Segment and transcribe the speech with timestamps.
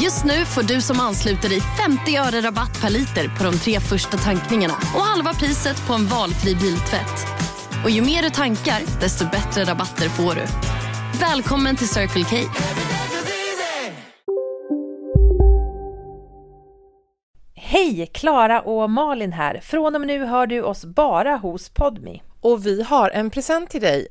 [0.00, 3.80] Just nu får du som ansluter dig 50 öre rabatt per liter på de tre
[3.80, 7.26] första tankningarna och halva priset på en valfri biltvätt.
[7.84, 10.46] Och ju mer du tankar, desto bättre rabatter får du.
[11.20, 12.36] Välkommen till Circle K.
[17.54, 18.06] Hej!
[18.14, 19.60] Klara och Malin här.
[19.62, 22.22] Från och med nu hör du oss bara hos Podmi.
[22.40, 24.08] Och vi har en present till dig.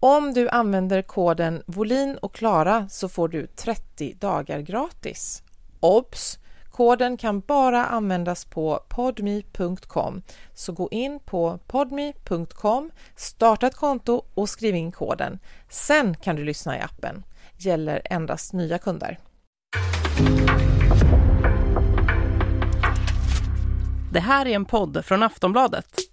[0.00, 5.42] Om du använder koden volin och klara så får du 30 dagar gratis.
[5.80, 6.38] Obs!
[6.76, 10.22] Koden kan bara användas på podme.com.
[10.54, 15.38] Så gå in på podme.com, starta ett konto och skriv in koden.
[15.68, 17.24] Sen kan du lyssna i appen.
[17.56, 19.18] Gäller endast nya kunder.
[24.12, 26.05] Det här är en podd från Aftonbladet.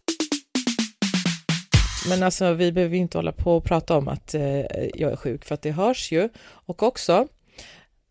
[2.09, 4.59] Men alltså vi behöver inte hålla på och prata om att eh,
[4.93, 6.29] jag är sjuk för att det hörs ju.
[6.43, 7.27] Och också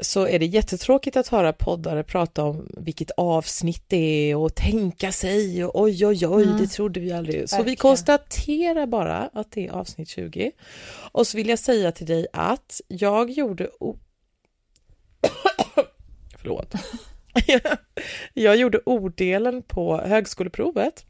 [0.00, 5.12] så är det jättetråkigt att höra poddare prata om vilket avsnitt det är och tänka
[5.12, 6.58] sig och oj oj oj, mm.
[6.58, 7.48] det trodde vi aldrig.
[7.48, 10.52] Så vi konstaterar bara att det är avsnitt 20.
[11.12, 13.96] Och så vill jag säga till dig att jag gjorde o...
[16.38, 16.74] Förlåt.
[18.34, 21.04] jag gjorde ordelen på högskoleprovet.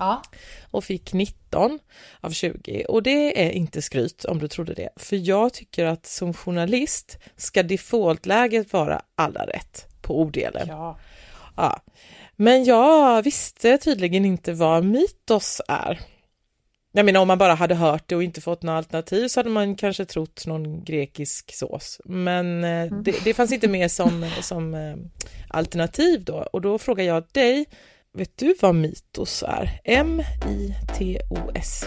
[0.00, 0.22] Ja.
[0.70, 1.78] Och fick 19
[2.20, 2.84] av 20.
[2.88, 4.88] Och det är inte skryt om du trodde det.
[4.96, 10.68] För jag tycker att som journalist ska defaultläget vara alla rätt på ordelen.
[10.68, 10.98] Ja.
[11.56, 11.82] ja.
[12.36, 16.00] Men jag visste tydligen inte vad mytos är.
[16.92, 19.50] Jag menar om man bara hade hört det och inte fått något alternativ så hade
[19.50, 22.00] man kanske trott någon grekisk sås.
[22.04, 23.02] Men eh, mm.
[23.02, 24.96] det, det fanns inte med som, som eh,
[25.48, 27.66] alternativ då och då frågar jag dig,
[28.12, 29.80] vet du vad mitos är?
[29.84, 31.84] M-I-T-O-S.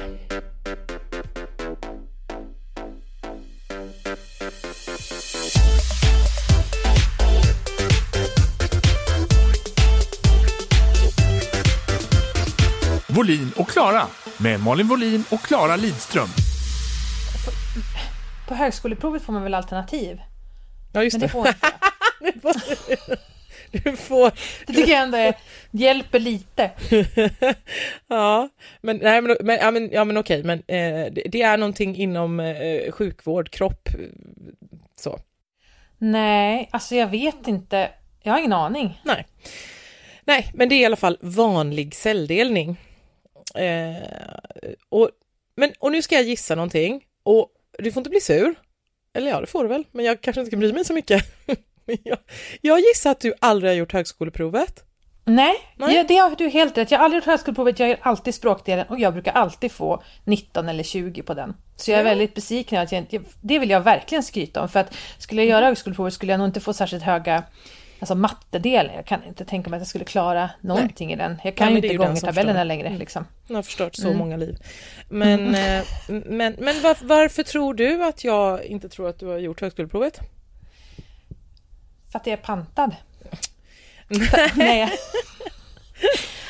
[13.08, 14.08] Volin och Klara
[14.38, 16.28] med Malin Volin och Klara Lidström.
[18.48, 20.22] På högskoleprovet får man väl alternativ?
[20.94, 21.28] Ja, just Men det.
[21.28, 21.72] det får inte.
[23.84, 24.32] Du får...
[24.66, 25.36] Det tycker jag ändå är,
[25.72, 26.72] hjälper lite.
[28.08, 28.50] ja,
[28.82, 31.96] men, nej, men, men, ja, men, ja, men okej, men eh, det, det är någonting
[31.96, 33.90] inom eh, sjukvård, kropp,
[34.96, 35.20] så.
[35.98, 37.90] Nej, alltså jag vet inte.
[38.24, 39.02] Jag har ingen aning.
[39.06, 39.28] Nej.
[40.24, 42.78] Nej, men det är i alla fall vanlig celldelning.
[43.56, 43.96] Eh,
[44.90, 45.10] och,
[45.56, 48.56] men, och nu ska jag gissa någonting och du får inte bli sur.
[49.14, 51.26] Eller ja, det får du väl, men jag kanske inte ska bry mig så mycket.
[52.04, 52.18] jag,
[52.62, 54.84] jag gissar att du aldrig har gjort högskoleprovet.
[55.26, 56.06] Nej, Nej.
[56.08, 56.92] Det har du helt rätt.
[56.92, 60.70] Jag har aldrig gjort högskoleprovet, jag gör alltid språkdelen och jag brukar alltid få 19
[60.70, 61.54] eller 20 på den.
[61.76, 62.82] Så jag är väldigt besviken.
[62.82, 63.06] Att jag,
[63.42, 64.70] det vill jag verkligen skryta om.
[64.70, 67.44] För att skulle jag göra högskoleprovet skulle jag nog inte få särskilt höga
[68.00, 68.96] alltså mattedelen.
[68.96, 71.42] Jag kan inte tänka mig att jag skulle klara någonting i den.
[71.44, 72.88] Jag kan Nej, ju inte gångertabellerna längre.
[72.88, 73.00] Mm.
[73.00, 73.26] Liksom.
[73.48, 74.18] Jag har förstört så Mm.
[74.18, 74.58] många liv.
[75.10, 79.38] Men, eh, men, men var, varför tror du att jag inte tror att du har
[79.38, 80.20] gjort högskoleprovet?
[82.14, 82.96] För att jag är pantad.
[84.56, 84.92] Nej.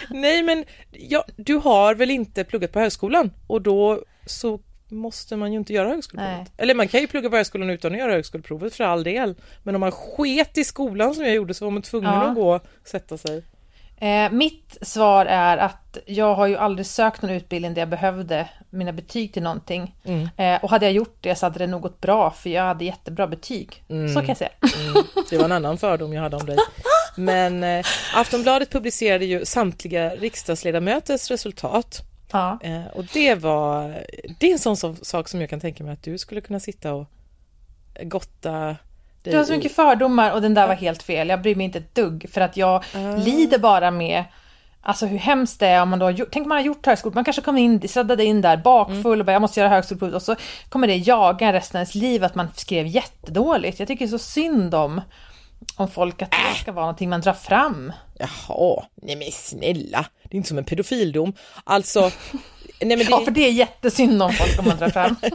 [0.09, 4.59] Nej, men ja, du har väl inte pluggat på högskolan och då så
[4.89, 6.37] måste man ju inte göra högskoleprovet.
[6.37, 6.51] Nej.
[6.57, 9.35] Eller man kan ju plugga på högskolan utan att göra högskoleprovet för all del.
[9.63, 12.21] Men om man sket i skolan som jag gjorde så var man tvungen Ja.
[12.29, 13.43] att gå och sätta sig.
[14.03, 18.49] Eh, mitt svar är att jag har ju aldrig sökt någon utbildning där jag behövde
[18.69, 19.95] mina betyg till någonting.
[20.03, 20.29] Mm.
[20.37, 22.85] Eh, och hade jag gjort det så hade det nog gått bra för jag hade
[22.85, 23.83] jättebra betyg.
[23.87, 24.49] Så kan jag säga.
[24.61, 26.57] Mm, det var en annan fördom jag hade om dig.
[27.15, 27.85] Men eh,
[28.15, 32.01] Aftonbladet publicerade ju samtliga riksdagsledamöters resultat.
[32.31, 32.59] Ja.
[32.63, 34.03] Eh, och det var,
[34.39, 36.93] det är en sån sak som jag kan tänka mig att du skulle kunna sitta
[36.93, 37.07] och
[38.03, 38.75] gotta
[39.23, 41.29] Det var så mycket fördomar och den där var helt fel.
[41.29, 42.83] Jag bryr mig inte ett dugg för att jag
[43.17, 44.23] lider bara med
[44.85, 47.15] Alltså hur hemskt det är om man då har gjort, tänk man har gjort högskolan,
[47.15, 50.21] man kanske kommer in, sladdade in där bakfull och bara jag måste göra högskoleprovet och
[50.21, 50.35] så
[50.69, 53.79] kommer det jaga en resten av ens liv att man skrev jättedåligt.
[53.79, 55.01] Jag tycker så synd om
[55.75, 57.93] om folk att det ska vara någonting man drar fram.
[58.19, 61.33] Jaha, nej men snälla, det är inte som en pedofildom.
[61.63, 62.01] Alltså,
[62.81, 63.07] nej men det...
[63.09, 65.15] Ja, för det är jättesynd om folk om man drar fram.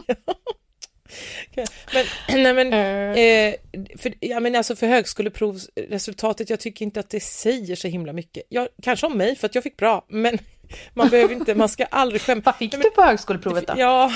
[1.93, 2.05] Men,
[2.43, 3.19] nej men, Eh.
[3.19, 3.55] eh,
[3.97, 8.43] för, ja, men alltså för högskoleprovsresultatet, jag tycker inte att det säger så himla mycket.
[8.49, 10.37] Jag, kanske om mig, för att jag fick bra, men
[10.93, 12.49] man behöver inte, man ska aldrig skämta.
[12.51, 13.73] Vad fick du på högskoleprovet då?
[13.77, 14.11] Ja,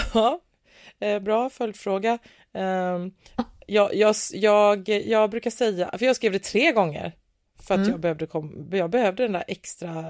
[1.01, 2.18] eh, bra följdfråga.
[2.54, 3.12] Um,
[3.68, 7.12] jag, jag, jag, jag brukar säga, för jag skrev det tre gånger,
[7.63, 7.92] för att Mm.
[7.92, 10.06] jag, behövde kom, jag behövde den där extra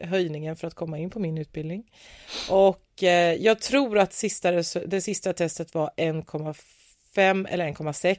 [0.00, 1.84] höjningen för att komma in på min utbildning.
[2.50, 4.50] Och eh, jag tror att sista,
[4.86, 8.16] det sista testet var 1,5 eller 1,6.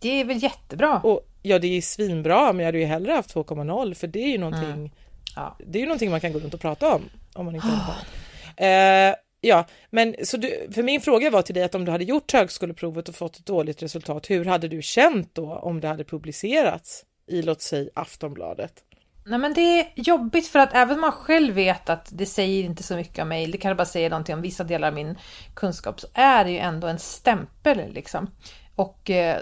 [0.00, 1.00] Det är väl jättebra?
[1.00, 4.28] Och ja, det är svinbra, men jag hade ju hellre haft 2,0 för det är
[4.28, 4.90] ju någonting, Mm.
[5.36, 5.56] Ja.
[5.66, 7.02] det är ju någonting man kan gå runt och prata om,
[7.34, 7.66] om man inte
[8.56, 9.14] annat.
[9.14, 12.04] eh, Ja, men så du, för min fråga var till dig att om du hade
[12.04, 16.04] gjort högskoleprovet och fått ett dåligt resultat, hur hade du känt då om det hade
[16.04, 18.84] publicerats i, låt säga, Aftonbladet?
[19.24, 22.64] Nej men det är jobbigt för att även om man själv vet att det säger
[22.64, 25.18] inte så mycket om mig, det kan bara säga någonting om vissa delar av min
[25.54, 28.30] kunskap, så är det ju ändå en stämpel liksom.
[28.74, 29.40] Och eh,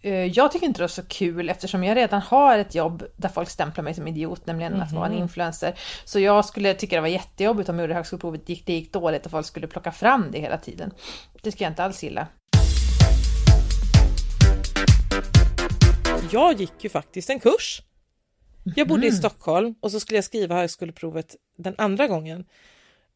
[0.00, 3.28] eh, jag tycker inte det är så kul eftersom jag redan har ett jobb där
[3.28, 5.74] folk stämplar mig som idiot, nämligen att vara en influencer.
[6.04, 9.24] Så jag skulle tycka det var jättejobbigt om jag gjorde högskoleprovet, gick, det gick dåligt
[9.24, 10.92] och folk skulle plocka fram det hela tiden.
[11.42, 12.26] Det ska jag inte alls gilla.
[16.32, 17.82] Jag gick ju faktiskt en kurs.
[18.76, 22.44] Jag bodde i Stockholm och så skulle jag skriva högskoleprovet den andra gången.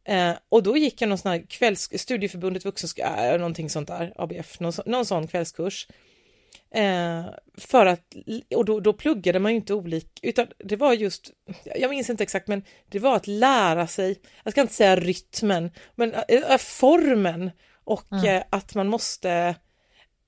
[0.04, 4.12] Eh, och då gick jag någon sån här kvälls, studieförbundet vuxenskola, äh, någonting sånt där,
[4.16, 5.88] ABF, någon, någon sån kvällskurs.
[6.70, 7.24] Eh,
[7.58, 8.14] för att,
[8.56, 11.30] och då, då pluggade man ju inte olika, utan det var just,
[11.64, 15.70] jag minns inte exakt, men det var att lära sig, jag ska inte säga rytmen,
[15.94, 17.50] men äh, formen
[17.84, 19.54] och eh, att man måste,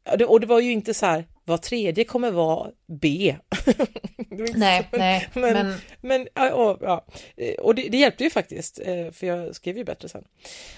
[0.04, 3.36] ja, det- och det var ju inte så här, var tredje kommer vara B.
[4.54, 7.04] Nej, så, nej, men, men- men, ja, och, ja.
[7.36, 10.24] Eh, och det, det hjälpte ju faktiskt, eh, för jag skrev ju bättre sen.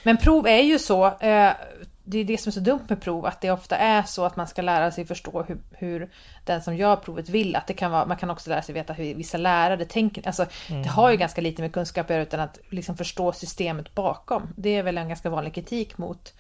[0.03, 1.53] Men prov är ju så, eh,
[2.05, 4.37] det är det som är så dumt med prov, att det ofta är så att
[4.37, 6.11] man ska lära sig förstå hur, hur
[6.45, 7.57] den som gör provet vill.
[7.57, 10.27] Att det kan vara, man kan också lära sig veta hur vissa lärare tänker.
[10.27, 13.95] Alltså, Det har ju ganska lite med kunskap att göra utan att liksom förstå systemet
[13.95, 14.49] bakom.
[14.57, 16.35] Det är väl en ganska vanlig kritik mot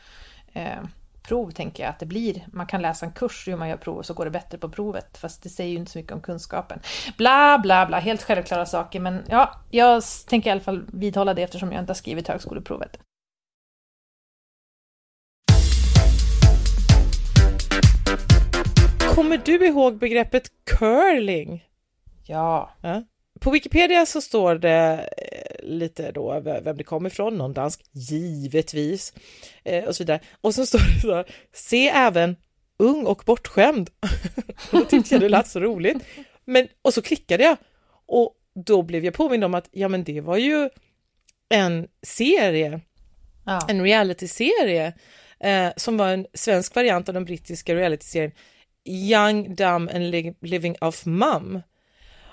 [1.28, 1.90] prov, tänker jag.
[1.90, 4.24] Att det blir, man kan läsa en kurs hur man gör prov och så går
[4.24, 5.18] det bättre på provet.
[5.18, 6.80] Fast det säger ju inte så mycket om kunskapen.
[7.16, 7.98] Bla, bla, bla.
[7.98, 9.00] Helt självklara saker.
[9.00, 12.98] Men ja, jag tänker i alla fall vidhålla det eftersom jag inte har skrivit högskoleprovet.
[19.14, 21.64] Kommer du ihåg begreppet curling?
[22.26, 22.70] Ja.
[22.82, 23.02] Ja.
[23.40, 29.12] På Wikipedia så står det eh, lite då vem det kommer ifrån, någon dansk, givetvis,
[29.64, 30.20] eh, och så vidare.
[30.40, 32.36] Och så står det så här, se även
[32.78, 33.90] ung och bortskämd.
[34.72, 35.96] och då tyckte jag det lät så roligt.
[36.44, 37.56] Men, och så klickade jag
[38.06, 40.70] och då blev jag påmind om att ja men det var ju
[41.48, 42.80] en serie,
[43.46, 43.60] ja.
[43.68, 44.92] en realityserie
[45.40, 48.32] eh, som var en svensk variant av den brittiska realityserien
[48.84, 51.62] Young, Dumb and Li- Living Off Mum.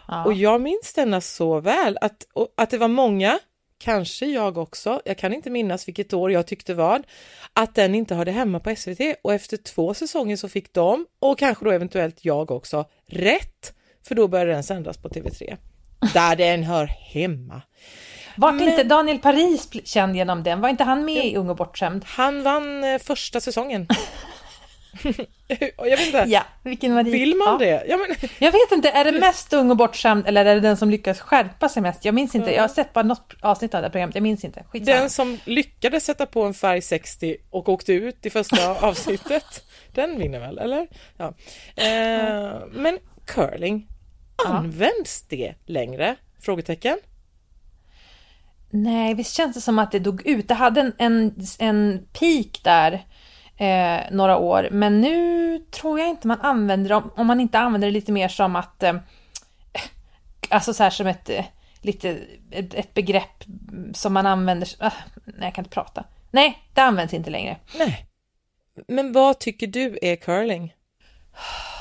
[0.07, 0.23] Ja.
[0.25, 3.39] Och jag minns denna så väl, att, och, att det var många,
[3.77, 7.03] kanske jag också, jag kan inte minnas vilket år jag tyckte vad,
[7.53, 11.39] att den inte hörde hemma på SVT och efter två säsonger så fick de, och
[11.39, 13.73] kanske då eventuellt jag också, rätt,
[14.07, 15.57] för då började den sändas på TV3.
[16.13, 17.61] Där den hör hemma.
[18.37, 20.62] Vart Men- inte Daniel Paris känd genom den?
[20.62, 22.03] Var inte han med i Ung och bortskämd?
[22.05, 23.88] Han vann eh, första säsongen.
[25.77, 27.09] Jag vet inte, Ja, vilken var det?
[27.11, 27.57] vill man ja.
[27.57, 27.83] det?
[27.87, 30.77] Ja, men, Jag vet inte, är det mest Ung och bortskämd eller är det den
[30.77, 32.05] som lyckas skärpa sig mest?
[32.05, 34.43] Jag minns inte, jag har sett bara något avsnitt av det här programmet, jag minns
[34.43, 34.63] inte.
[34.69, 34.99] Skitsamma.
[34.99, 40.19] Den som lyckades sätta på en färg 60 och åkte ut i första avsnittet, den
[40.19, 40.87] vinner väl, eller?
[41.17, 41.33] Ja.
[41.75, 43.87] Eh, men curling,
[44.45, 46.15] används det längre?
[46.41, 46.97] Frågetecken.
[48.69, 50.47] Nej, visst känns det som att det dog ut.
[50.47, 53.05] Det hade en, en, en peak där
[53.57, 57.88] eh, några år, men nu tror jag inte man använder det, om, man inte använder
[57.88, 58.95] det lite mer som att, eh,
[60.50, 61.45] alltså så här som ett, eh,
[61.81, 62.17] lite,
[62.51, 63.43] ett, ett begrepp
[63.93, 64.91] som man använder, ah,
[65.25, 66.03] nej jag kan inte prata.
[66.31, 67.57] Nej, det används inte längre.
[67.77, 68.05] Nej.
[68.88, 70.74] Men vad tycker du är curling?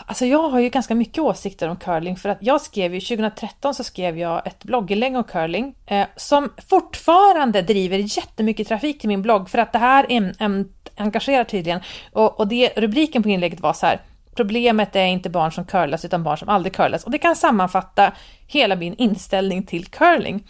[0.06, 3.74] Alltså jag har ju ganska mycket åsikter om curling för att jag skrev ju 2013
[3.74, 9.22] så skrev jag ett blogginlägg om curling eh, som fortfarande driver jättemycket trafik till min
[9.22, 11.80] blogg för att det här äm- ämnet engagerar tydligen.
[12.12, 14.00] Och, och det, rubriken på inlägget var så här
[14.36, 18.12] Problemet är inte barn som curlas utan barn som aldrig curlas och det kan sammanfatta
[18.46, 20.44] hela min inställning till curling.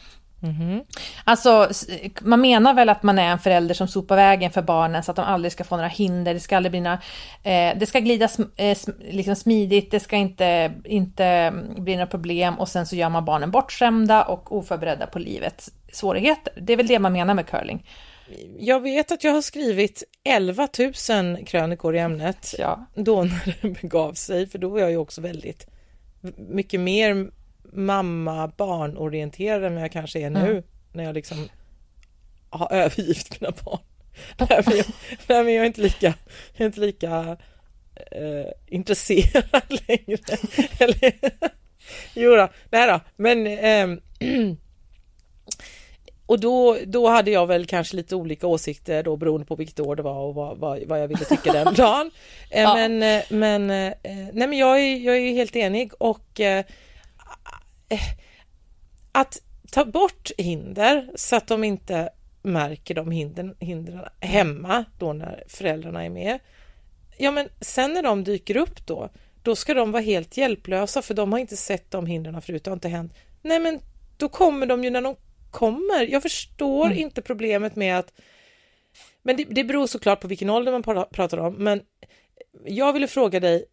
[1.25, 1.87] Alltså, s-
[2.21, 5.17] man menar väl att man är en förälder som sopar vägen för barnen så att
[5.17, 6.35] de aldrig ska få några hinder.
[6.35, 6.99] Det ska aldrig bli några,
[7.43, 12.07] eh, det ska glida sm, eh, sm- liksom smidigt, det ska inte, inte bli några
[12.07, 16.53] problem och sen så gör man barnen bortskämda och oförberedda på livets svårigheter.
[16.63, 17.87] Det är väl det man menar med curling.
[18.59, 20.69] Jag vet att jag har skrivit 11
[21.11, 22.87] 000 krönikor i ämnet Ja.
[22.95, 25.67] då när det begav sig, för då var jag ju också väldigt
[26.37, 27.31] mycket mer
[27.73, 30.63] mamma-barn-orienterad än vad jag kanske är nu
[30.93, 31.49] när jag liksom
[32.51, 33.81] har övergivit mina barn.
[34.39, 34.87] Nej, men jag,
[35.27, 36.15] nej, men jag är inte lika,
[36.53, 37.37] jag är inte lika
[38.11, 40.19] eh, intresserad längre.
[40.79, 41.13] Eller,
[42.15, 44.01] jo då, nej då, men ehm,
[46.27, 49.97] och då, då hade jag väl kanske lite olika åsikter då beroende på vilket år
[49.97, 52.11] det var och vad, vad, vad jag ville tycka den dagen.
[52.51, 52.75] Eh, Ja.
[52.75, 53.93] Men, eh, men, eh,
[54.33, 56.65] nej men jag är, jag är helt enig och eh,
[59.13, 59.41] att
[59.71, 62.11] ta bort hinder så att de inte
[62.43, 66.39] märker de hindren, hindren hemma då när föräldrarna är med.
[67.19, 69.09] Ja men sen när de dyker upp då,
[69.43, 72.71] då ska de vara helt hjälplösa för de har inte sett de hindren förut, det
[72.71, 73.13] har inte hänt.
[73.43, 73.81] Nej men
[74.17, 75.17] då kommer de ju när de
[75.55, 76.07] kommer.
[76.11, 78.13] Jag förstår inte problemet med att
[79.23, 81.83] men det, det beror såklart på vilken ålder man pra- pratar om, men
[82.65, 83.65] jag ville fråga dig,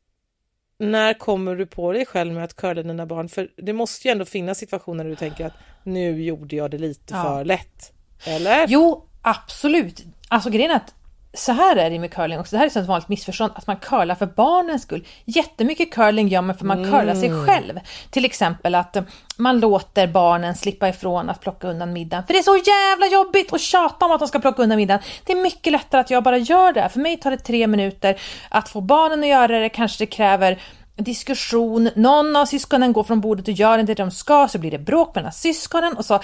[0.80, 3.30] när kommer du på dig själv med att curla dina barn?
[3.30, 6.78] För det måste ju ändå finnas situationer där du tänker att nu gjorde jag det
[6.78, 7.24] lite Ja.
[7.24, 7.92] för lätt.
[8.26, 8.66] Eller?
[8.70, 10.04] Jo, absolut.
[10.28, 10.96] Alltså grejen är att
[11.34, 12.56] så här är det med curling också.
[12.56, 15.08] Det här är ett vanligt missförstånd att man curlar för barnens skull.
[15.26, 17.80] Jättemycket curling gör man för man curlar sig själv.
[18.10, 19.04] Till exempel att eh,
[19.38, 22.24] man låter barnen slippa ifrån att plocka undan middagen.
[22.28, 25.02] För det är så jävla jobbigt att tjata om att de ska plocka undan middagen.
[25.26, 26.90] Det är mycket lättare att jag bara gör det.
[26.90, 29.70] För mig tar det tre minuter att få barnen att göra det.
[29.70, 30.60] Kanske det kräver
[31.04, 34.72] diskussion, någon av syskonen går från bordet och gör inte det de ska, så blir
[34.72, 36.20] det bråk mellan syskonen och så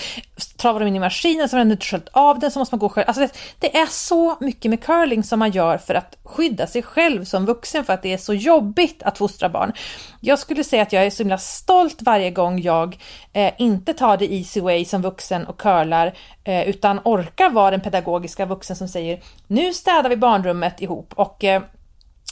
[0.57, 2.79] travar de in i maskinen så har den inte sköljt av den så måste man
[2.79, 3.05] gå själv.
[3.07, 6.83] Alltså det, det är så mycket med curling som man gör för att skydda sig
[6.83, 9.73] själv som vuxen för att det är så jobbigt att fostra barn.
[10.19, 12.97] Jag skulle säga att jag är så himla stolt varje gång jag
[13.33, 17.81] eh, inte tar det easy way som vuxen och curlar eh, utan orkar vara den
[17.81, 21.61] pedagogiska vuxen som säger nu städar vi barnrummet ihop och eh,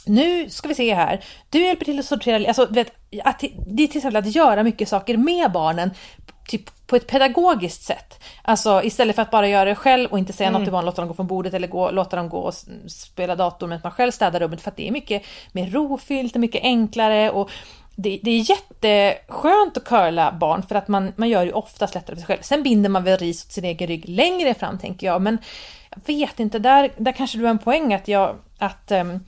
[0.06, 1.24] nu ska vi se här.
[1.50, 2.92] Du hjälper till att sortera, alltså, vet,
[3.24, 5.90] att, det är till exempel att göra mycket saker med barnen
[6.48, 8.22] typ på ett pedagogiskt sätt.
[8.42, 11.02] Alltså istället för att bara göra det själv och inte säga något till barnen, låta
[11.02, 12.54] dem gå från bordet eller gå, låta dem gå och
[12.88, 15.22] spela dator medan man själv städar rummet för att det är mycket
[15.52, 17.50] mer rofyllt och mycket enklare och
[17.96, 22.16] det, det är jätteskönt att curla barn för att man, man gör ju oftast lättare
[22.16, 22.42] för sig själv.
[22.42, 25.38] Sen binder man väl ris åt sin egen rygg längre fram tänker jag, men
[25.90, 29.20] jag vet inte, där, där kanske du har en poäng att jag, att ehm,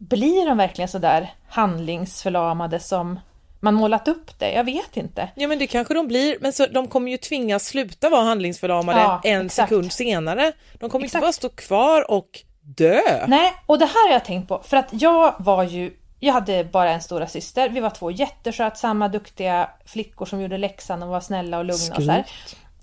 [0.00, 3.20] blir de verkligen så där handlingsförlamade som
[3.60, 4.52] man målat upp det?
[4.52, 5.28] Jag vet inte.
[5.34, 9.00] Ja men det kanske de blir, men så, de kommer ju tvingas sluta vara handlingsförlamade
[9.00, 9.68] Ja, en exakt.
[9.68, 10.52] sekund senare.
[10.78, 11.14] De kommer Exakt.
[11.18, 12.28] inte bara stå kvar och
[12.62, 13.00] dö.
[13.26, 16.64] Nej, och det här har jag tänkt på, för att jag var ju jag hade
[16.64, 17.68] bara en stora syster.
[17.68, 22.02] Vi var två jätteskötsamma, duktiga flickor som gjorde läxan och var snälla och lugna och
[22.02, 22.24] så här.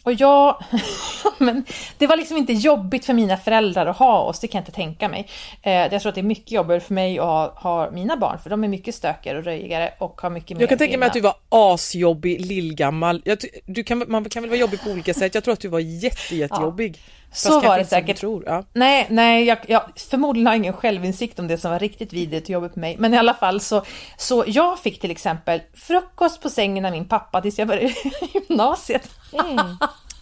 [0.07, 0.63] Och jag,
[1.37, 1.65] men
[1.97, 4.71] det var liksom inte jobbigt för mina föräldrar att ha oss, det kan jag inte
[4.71, 5.27] tänka mig.
[5.61, 8.39] Eh, jag tror att det är mycket jobbigare för mig att ha, ha mina barn,
[8.43, 11.07] för de är mycket stökigare och röjigare och har mycket mer Jag kan tänka mig
[11.07, 13.21] att du var asjobbig, lillgammal.
[13.25, 15.35] Jag, du kan, man kan väl vara jobbig på olika sätt.
[15.35, 16.91] Jag tror att du var jätte, jättejobbig.
[16.93, 18.17] Fast Så kanske var det säkert.
[18.17, 18.43] Tror.
[18.45, 18.63] Ja.
[18.73, 22.49] Nej, nej, jag, jag förmodligen har ingen självinsikt om det som var riktigt vidrigt och
[22.49, 22.95] jobbigt för mig.
[22.99, 23.83] Men i alla fall så,
[24.17, 27.93] så jag fick till exempel frukost på sängen av min pappa tills jag började
[28.33, 29.09] gymnasiet.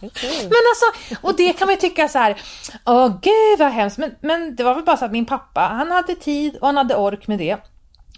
[0.00, 2.40] Men alltså, och det kan man ju tycka så här,
[2.86, 5.90] åh gud vad hemskt, men, men det var väl bara så att min pappa, han
[5.90, 7.56] hade tid och han hade ork med det.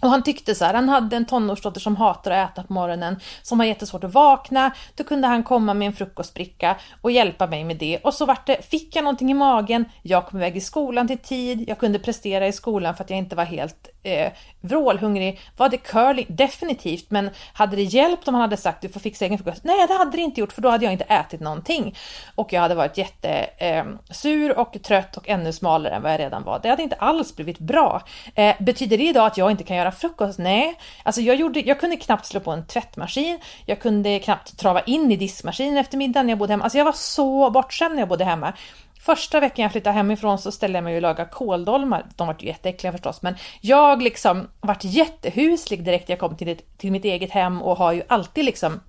[0.01, 3.19] Och han tyckte så här, han hade en tonårsdotter som hatar att äta på morgonen,
[3.41, 4.71] som har jättesvårt att vakna.
[4.95, 7.99] Då kunde han komma med en frukostbricka och hjälpa mig med det.
[8.03, 11.17] Och så vart det, fick jag någonting i magen, jag kom iväg i skolan till
[11.17, 15.39] tid, jag kunde prestera i skolan för att jag inte var helt eh, vrålhungrig.
[15.57, 16.25] Var det curling?
[16.29, 19.63] Definitivt, men hade det hjälpt om han hade sagt du får fixa egen frukost?
[19.63, 21.95] Nej, det hade det inte gjort för då hade jag inte ätit någonting.
[22.35, 26.43] Och jag hade varit jättesur eh, och trött och ännu smalare än vad jag redan
[26.43, 26.59] var.
[26.59, 28.01] Det hade inte alls blivit bra.
[28.35, 30.39] Eh, betyder det idag att jag inte kan göra frukost?
[30.39, 33.39] Nej, alltså jag, gjorde, jag kunde knappt slå på en tvättmaskin.
[33.65, 36.63] Jag kunde knappt trava in i diskmaskinen efter middagen när jag bodde hemma.
[36.63, 38.53] Alltså jag var så bortskämd när jag bodde hemma.
[39.01, 42.05] Första veckan jag flyttade hemifrån så ställde jag mig och lagade kåldolmar.
[42.15, 46.77] De var ju jätteäckliga förstås, men jag liksom vart jättehuslig direkt jag kom till, ett,
[46.77, 48.79] till mitt eget hem och har ju alltid liksom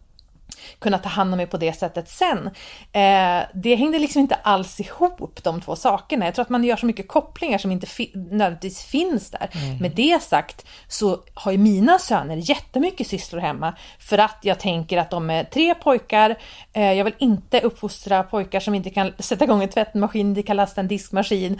[0.78, 2.46] kunna ta hand om mig på det sättet sen.
[2.92, 6.24] Eh, det hängde liksom inte alls ihop de två sakerna.
[6.24, 9.50] Jag tror att man gör så mycket kopplingar som inte fi nödvändigtvis finns där.
[9.52, 9.76] Mm.
[9.76, 14.98] Med det sagt så har ju mina söner jättemycket sysslor hemma för att jag tänker
[14.98, 16.36] att de är tre pojkar.
[16.72, 20.56] Eh, jag vill inte uppfostra pojkar som inte kan sätta igång en tvättmaskin, inte kan
[20.56, 21.58] lasta en diskmaskin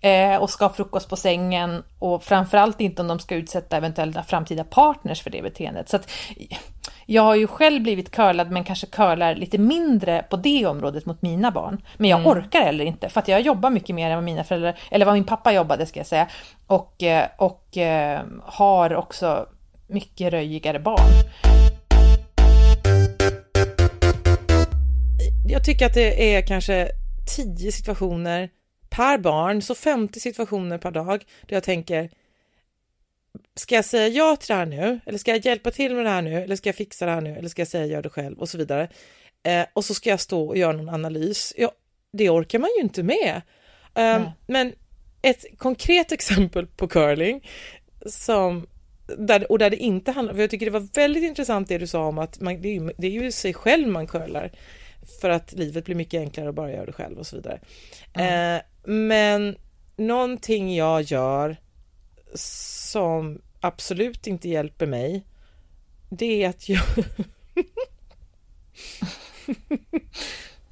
[0.00, 4.22] eh, och ska ha frukost på sängen och framförallt inte om de ska utsätta eventuella
[4.22, 5.88] framtida partners för det beteendet.
[5.88, 6.10] Så att,
[7.10, 11.22] jag har ju själv blivit curlad men kanske curlar lite mindre på det området mot
[11.22, 11.82] mina barn.
[11.96, 12.32] Men jag mm.
[12.32, 15.14] orkar heller inte för att jag jobbar mycket mer än vad mina föräldrar, eller vad
[15.14, 16.28] min pappa jobbade ska jag säga.
[16.66, 19.46] Och, eh, och eh, har också
[19.86, 21.10] mycket röjigare barn.
[25.48, 26.88] Jag tycker att det är kanske
[27.36, 28.50] tio situationer
[28.90, 32.10] per barn, så 50 situationer per dag där jag tänker
[33.54, 35.00] Ska jag säga ja till det här nu?
[35.06, 36.42] Eller ska jag hjälpa till med det här nu?
[36.42, 37.36] Eller ska jag fixa det här nu?
[37.36, 38.38] Eller ska jag säga gör det själv?
[38.38, 38.88] Och så vidare.
[39.42, 41.54] Eh, och så ska jag stå och göra någon analys.
[41.56, 41.72] Ja,
[42.12, 43.42] det orkar man ju inte med.
[43.94, 44.30] Um.
[44.46, 44.72] Men
[45.22, 47.48] ett konkret exempel på curling
[48.06, 48.66] som
[49.18, 51.86] där, och där det inte handlar, för jag tycker det var väldigt intressant det du
[51.86, 54.52] sa om att man, det, är, det är ju sig själv man curlar
[55.20, 57.60] för att livet blir mycket enklare att bara göra det själv och så vidare.
[58.12, 58.56] Mm.
[58.56, 59.56] Eh, men
[59.96, 61.56] någonting jag gör
[62.34, 65.26] som absolut inte hjälper mig,
[66.08, 66.82] det är att jag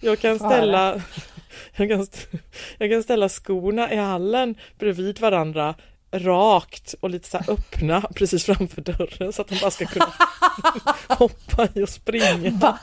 [0.00, 1.02] jag kan ställa
[1.76, 2.06] jag kan,
[2.78, 5.74] jag kan ställa skorna i hallen bredvid varandra
[6.12, 10.12] rakt och lite så öppna precis framför dörren så att de bara ska kunna
[11.08, 12.50] hoppa i och springa.
[12.50, 12.78] Va?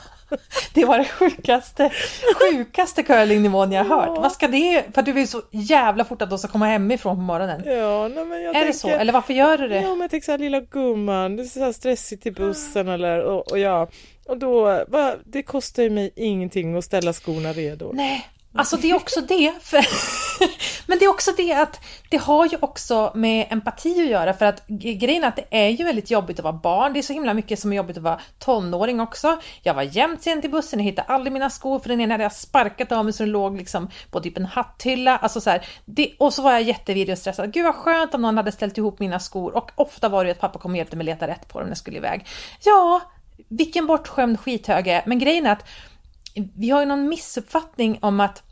[0.74, 1.90] Det var det sjukaste,
[2.40, 4.18] sjukaste curlingnivån jag har hört.
[4.18, 7.22] Vad ska det, för du vill så jävla fort att de ska komma hemifrån på
[7.22, 7.62] morgonen.
[7.66, 8.88] Ja, nej, men jag är tänker, det så?
[8.88, 9.80] Eller varför gör du det?
[9.80, 13.50] Ja, men jag tänker såhär lilla gumman, det är så stressigt till bussen eller och,
[13.50, 13.88] och ja.
[14.26, 17.90] Och då, va, det kostar ju mig ingenting att ställa skorna redo.
[17.92, 18.26] Nej,
[18.56, 19.86] Alltså det är också det, för,
[20.86, 24.46] men det är också det att det har ju också med empati att göra för
[24.46, 26.92] att grejen är att det är ju väldigt jobbigt att vara barn.
[26.92, 29.38] Det är så himla mycket som är jobbigt att vara tonåring också.
[29.62, 32.24] Jag var jämt sen till bussen, jag hittade aldrig mina skor för den ena hade
[32.24, 35.16] jag sparkat av mig så den låg liksom på typ en hatthylla.
[35.16, 37.52] Alltså så här, det, och så var jag jättevirrig och stressad.
[37.52, 40.32] Gud vad skönt om någon hade ställt ihop mina skor och ofta var det ju
[40.32, 42.26] att pappa kom och hjälpte mig leta rätt på dem när jag skulle iväg.
[42.64, 43.00] Ja,
[43.48, 45.02] vilken bortskämd skithöge.
[45.06, 45.64] Men grejen är att
[46.34, 48.42] vi har ju någon missuppfattning om att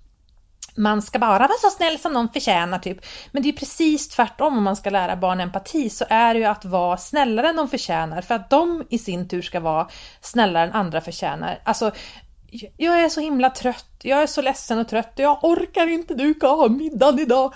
[0.74, 2.98] man ska bara vara så snäll som någon förtjänar typ.
[3.32, 6.47] Men det är precis tvärtom om man ska lära barn empati så är det ju
[6.47, 9.88] att vara snällare än de förtjänar för att de i sin tur ska vara
[10.21, 11.60] snällare än andra förtjänar.
[11.64, 11.90] Alltså,
[12.76, 16.14] jag är så himla trött, jag är så ledsen och trött och jag orkar inte
[16.14, 17.54] duka av middagen idag.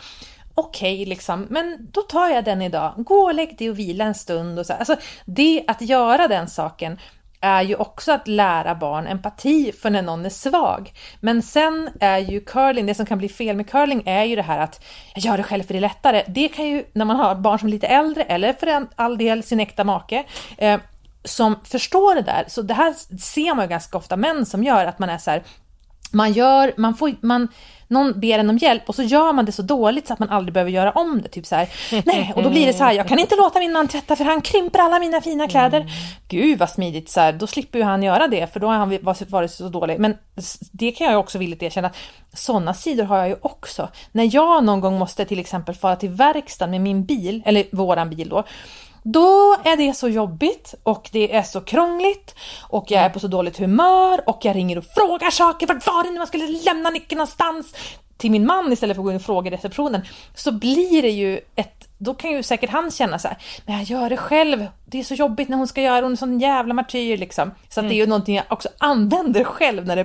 [0.54, 2.94] Okej, okay, liksom, men då tar jag den idag.
[2.96, 4.58] Gå och lägg dig och vila en stund.
[4.58, 4.72] Och så.
[4.72, 6.98] Alltså, det att göra den saken
[7.40, 10.92] är ju också att lära barn empati för när någon är svag.
[11.20, 14.42] Men sen är ju curling, det som kan bli fel med curling är ju det
[14.42, 16.24] här att jag gör det själv för det är lättare.
[16.28, 19.42] Det kan ju när man har barn som är lite äldre eller för all del
[19.42, 20.24] sin äkta make
[20.58, 20.80] eh,
[21.24, 22.44] som förstår det där.
[22.48, 25.30] Så det här ser man ju ganska ofta män som gör att man är så
[25.30, 25.42] här,
[26.10, 27.48] man gör, man får, man
[27.88, 30.30] någon ber en om hjälp och så gör man det så dåligt så att man
[30.30, 31.28] aldrig behöver göra om det.
[31.28, 31.68] Typ så här,
[32.04, 34.24] nej, och då blir det så här, jag kan inte låta min man tvätta för
[34.24, 35.80] han krymper alla mina fina kläder.
[35.80, 35.92] Mm.
[36.28, 38.98] Gud vad smidigt, så här, då slipper ju han göra det för då har han
[39.28, 40.00] varit så dålig.
[40.00, 40.14] Men
[40.72, 41.90] det kan jag också villigt erkänna,
[42.32, 43.88] sådana sidor har jag ju också.
[44.12, 48.10] När jag någon gång måste till exempel fara till verkstaden med min bil, eller våran
[48.10, 48.44] bil då,
[49.12, 52.34] då är det så jobbigt och det är så krångligt
[52.68, 55.66] och jag är på så dåligt humör och jag ringer och frågar saker.
[55.66, 56.18] Vart var det nu?
[56.18, 57.74] man skulle lämna nyckeln någonstans?
[58.16, 60.02] Till min man istället för att gå in och fråga i receptionen.
[60.34, 63.84] Så blir det ju ett då kan ju säkert han känna så här, men jag
[63.84, 66.40] gör det själv, det är så jobbigt när hon ska göra, hon är en sån
[66.40, 67.50] jävla martyr liksom.
[67.68, 67.88] Så mm.
[67.88, 70.04] det är ju någonting jag också använder själv när det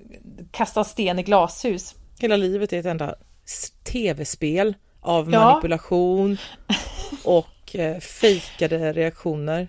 [0.51, 1.95] kasta sten i glashus.
[2.19, 3.15] Hela livet är ett enda
[3.83, 5.45] tv-spel av Ja.
[5.45, 6.37] manipulation
[7.23, 9.67] och eh, fejkade reaktioner.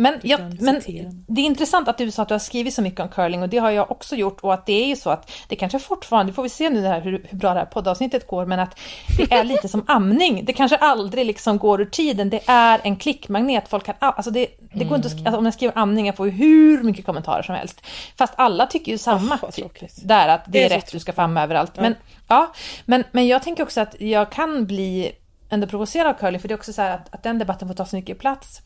[0.00, 0.80] Men, jag, men
[1.28, 3.48] det är intressant att du sa att du har skrivit så mycket om curling och
[3.48, 6.32] det har jag också gjort och att det är ju så att det kanske fortfarande,
[6.32, 8.78] får vi se nu här, hur, hur bra det här poddavsnittet går, men att
[9.16, 10.44] det är lite som amning.
[10.44, 12.30] Det kanske aldrig liksom går ur tiden.
[12.30, 13.68] Det är en klickmagnet.
[13.68, 16.16] Folk kan, alltså det, det går inte att, sk- alltså om jag skriver amning, jag
[16.16, 17.86] får ju hur mycket kommentarer som helst.
[18.18, 19.38] Fast alla tycker ju samma.
[19.42, 19.64] Vad typ.
[20.08, 21.72] Där att det, Det är är, rätt, du ska få amma överallt.
[21.76, 21.94] Men,
[22.28, 22.52] ja,
[22.84, 25.12] men, men jag tänker också att jag kan bli
[25.50, 27.74] ändå provocerad av curling, för det är också så här att, att den debatten får
[27.74, 28.60] ta så mycket plats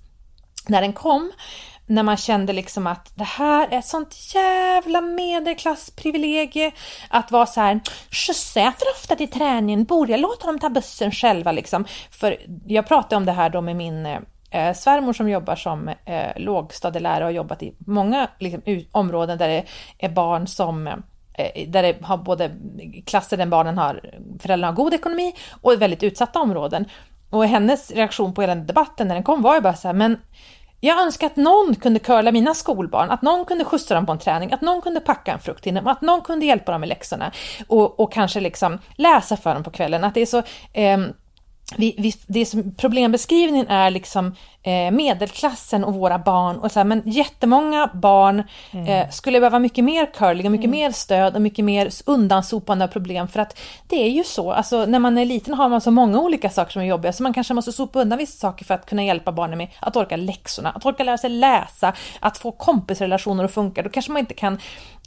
[0.69, 1.33] när den kom,
[1.87, 6.73] när man kände liksom att det här är ett sånt jävla medelklassprivilegie
[7.09, 11.13] att vara så här, skjutsar för ofta till träningen, borde jag låta dem ta bussen
[11.13, 11.85] själva liksom?
[12.11, 14.07] För jag pratade om det här då med min
[14.51, 19.49] eh, svärmor som jobbar som eh, lågstadielärare och har jobbat i många liksom, områden där
[19.49, 19.65] det
[19.99, 22.51] är barn som eh, där det har både
[23.07, 24.01] klasser där barnen har,
[24.39, 26.85] föräldrarna har god ekonomi och väldigt utsatta områden.
[27.33, 29.95] Och hennes reaktion på hela den debatten när den kom var ju bara så här,
[29.95, 30.19] men
[30.81, 34.19] jag önskar att någon kunde curla mina skolbarn, att någon kunde skjutsa dem på en
[34.19, 36.89] träning, att någon kunde packa en frukt till dem, att någon kunde hjälpa dem med
[36.89, 37.33] läxorna
[37.69, 40.05] och, och kanske liksom läsa för dem på kvällen.
[40.05, 40.43] Att det är så,
[40.73, 40.99] Eh,
[41.77, 46.57] vi, vi, det som problembeskrivningen är liksom eh, medelklassen och våra barn.
[46.57, 48.43] Och så här, men jättemånga barn
[48.89, 52.89] eh, skulle behöva mycket mer curling och mycket mer stöd och mycket mer undansopande av
[52.89, 53.29] problem.
[53.29, 53.59] För att
[53.89, 56.73] det är ju så, alltså, när man är liten har man så många olika saker
[56.73, 59.33] som är jobbiga så man kanske måste sopa undan vissa saker för att kunna hjälpa
[59.33, 63.83] barnen med att orka läxorna, att orka lära sig läsa, att få kompisrelationer att funka.
[63.83, 64.59] Då kanske man inte kan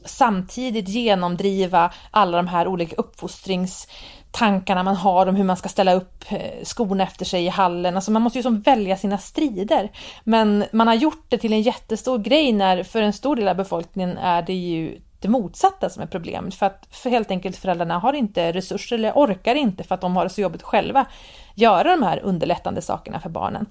[0.05, 6.25] samtidigt genomdriva alla de här olika uppfostringstankarna man har om hur man ska ställa upp
[6.29, 7.95] eh, skorna efter sig i hallen.
[7.95, 9.91] Alltså man måste ju som välja sina strider.
[10.23, 13.55] Men man har gjort det till en jättestor grej när för en stor del av
[13.55, 16.55] befolkningen är det ju det motsatta som är problemet.
[16.55, 20.15] För att för helt enkelt föräldrarna har inte resurser eller orkar inte för att de
[20.15, 21.05] har det så jobbigt själva
[21.55, 23.65] göra de här underlättande sakerna för barnen.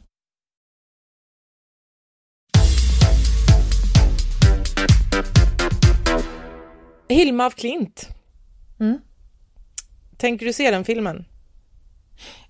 [7.09, 8.09] Hilma af Klint.
[8.81, 8.99] Mm.
[10.17, 11.25] Tänker du se den filmen?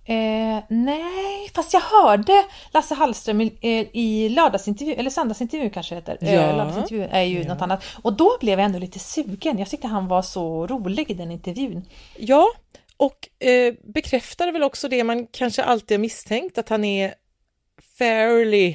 [0.07, 5.99] Eh, nej, fast jag hörde Lasse Hallström i, eh, i lördagsintervju, eller söndagsintervju kanske det
[6.13, 6.19] heter.
[6.21, 6.29] Ja.
[6.41, 7.49] Eh, lördagsintervju är ju Ja.
[7.55, 7.85] något annat.
[8.03, 9.59] Och då blev jag ändå lite sugen.
[9.59, 11.85] Jag tyckte han var så rolig i den intervjun.
[12.19, 12.47] Ja,
[12.97, 17.15] och eh, bekräftar väl också det man kanske alltid har misstänkt, att han är
[17.99, 18.69] fairly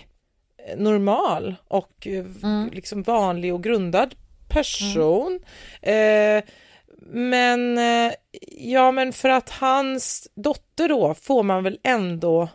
[0.68, 2.08] eh, normal och
[2.44, 2.70] Mm.
[2.74, 4.16] liksom vanlig och grundad
[4.50, 5.40] person.
[5.82, 6.44] Eh,
[7.12, 8.14] men eh,
[8.58, 12.50] ja, men för att hans dotter då får man väl ändå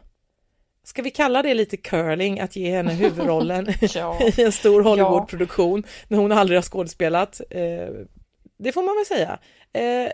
[0.87, 4.19] Ska vi kalla det lite curling att ge henne huvudrollen Ja.
[4.37, 7.41] i en stor Hollywoodproduktion när hon aldrig har skådespelat?
[7.51, 7.89] Eh,
[8.59, 9.39] det får man väl säga.
[9.73, 10.11] Eh,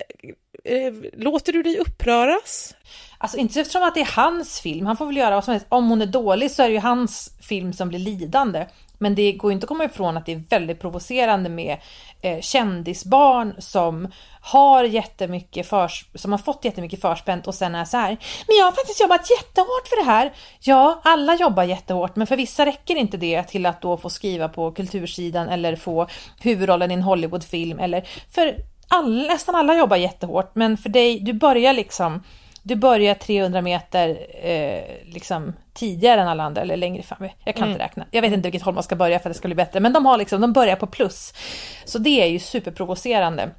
[0.76, 2.74] eh, låter du dig uppröras?
[3.18, 5.66] Alltså inte eftersom att det är hans film, han får väl göra vad som helst.
[5.68, 8.66] Om hon är dålig så är det ju hans film som blir lidande.
[9.02, 11.78] Men det går inte att komma ifrån att det är väldigt provocerande med
[12.22, 14.08] eh, kändisbarn som
[14.40, 18.16] har jättemycket förs som har fått jättemycket förspänt och sen är så här.
[18.46, 20.32] Men jag har faktiskt jobbat jättehårt för det här.
[20.60, 24.48] Ja, alla jobbar jättehårt, men för vissa räcker inte det till att då få skriva
[24.48, 26.06] på kultursidan eller få
[26.40, 28.56] huvudrollen i en Hollywoodfilm eller för
[28.88, 32.22] all, nästan alla jobbar jättehårt, men för dig, du börjar liksom
[32.62, 34.82] du börjar 300 meter eh,
[35.14, 37.28] liksom tidigare än alla andra, eller längre fram.
[37.44, 37.72] Jag kan Mm.
[37.72, 38.06] inte räkna.
[38.10, 39.92] Jag vet inte vilket håll man ska börja för att det ska bli bättre, men
[39.92, 41.34] de har liksom, de börjar på plus.
[41.84, 43.50] Så det är ju superprovocerande.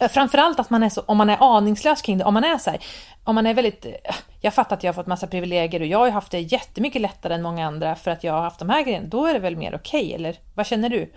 [0.00, 2.58] Eh, Framförallt att man är så, om man är aningslös kring det, om man är
[2.58, 2.80] så här,
[3.24, 3.92] om man är väldigt, eh,
[4.40, 7.34] jag fattar att jag har fått massa privilegier och jag har haft det jättemycket lättare
[7.34, 9.56] än många andra för att jag har haft de här grejerna, då är det väl
[9.56, 11.12] mer okej, eller vad känner du?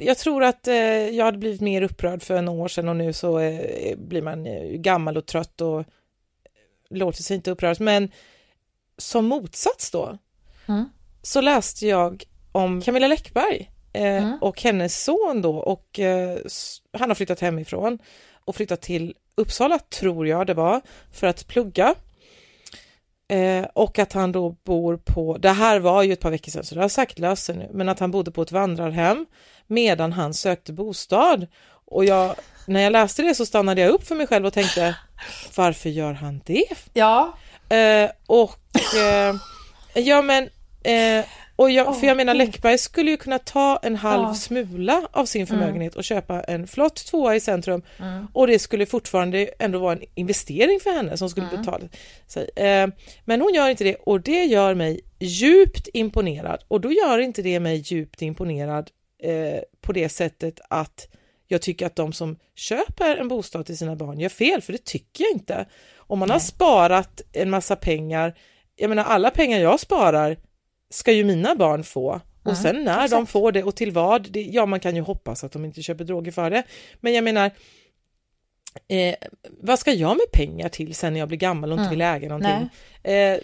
[0.00, 0.74] Jag tror att eh,
[1.08, 4.46] jag hade blivit mer upprörd för några år sedan och nu så eh, blir man
[4.46, 5.84] eh, gammal och trött och
[6.92, 7.80] låter sig inte uppröras.
[7.80, 8.10] Men
[8.98, 10.18] som motsats då
[10.68, 10.84] Mm.
[11.22, 14.38] så läste jag om Camilla Läckberg eh, Mm.
[14.40, 16.38] och hennes son då och eh,
[16.92, 17.98] han har flyttat hemifrån
[18.44, 20.80] och flyttat till Uppsala tror jag det var
[21.12, 21.94] för att plugga.
[23.28, 26.64] Eh, och att han då bor på, det här var ju ett par veckor sedan
[26.64, 29.26] så det har löst sig nu, men att han bodde på ett vandrarhem
[29.66, 31.46] medan han sökte bostad.
[31.92, 32.34] Och jag,
[32.66, 34.96] när jag läste det så stannade jag upp för mig själv och tänkte,
[35.56, 36.64] varför gör han det?
[36.92, 37.38] Ja.
[37.68, 38.58] Eh, och
[38.96, 39.34] eh,
[39.94, 40.48] ja men,
[40.84, 41.24] eh,
[41.56, 44.34] och jag, för jag menar Läckberg skulle ju kunna ta en halv Ja.
[44.34, 48.26] smula av sin förmögenhet och köpa en flott tvåa i centrum Mm.
[48.32, 51.60] och det skulle fortfarande ändå vara en investering för henne som skulle Mm.
[51.60, 51.84] betala
[52.26, 52.50] sig.
[52.56, 52.86] Eh,
[53.24, 57.42] men hon gör inte det och det gör mig djupt imponerad och då gör inte
[57.42, 58.90] det mig djupt imponerad
[59.22, 61.08] eh, på det sättet att
[61.48, 64.84] jag tycker att de som köper en bostad till sina barn gör fel, för det
[64.84, 65.66] tycker jag inte.
[65.96, 68.34] Om man har sparat en massa pengar,
[68.76, 70.36] jag menar alla pengar jag sparar
[70.90, 72.20] ska ju mina barn få.
[72.44, 73.30] Och sen när de exakt.
[73.30, 76.04] får det och till vad, det, ja man kan ju hoppas att de inte köper
[76.04, 76.62] droger för det.
[77.00, 77.50] Men jag menar,
[78.88, 79.14] eh,
[79.60, 81.90] vad ska jag med pengar till sen när jag blir gammal och inte Mm.
[81.90, 82.68] vill äga någonting?
[83.12, 83.38] Eh,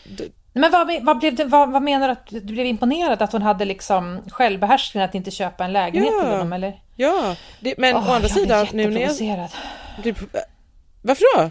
[0.52, 3.22] Men vad, vad, blev det, vad, vad menar du att du blev imponerad?
[3.22, 6.20] Att hon hade liksom självbehärskning att inte köpa en lägenhet Ja.
[6.22, 6.82] till honom eller?
[6.96, 9.48] ja, det, men Åh, å andra sidan, nu när jag...
[10.02, 10.14] Du,
[11.02, 11.50] varför då?